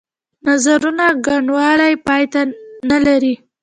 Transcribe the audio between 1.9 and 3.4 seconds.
پای نه لري.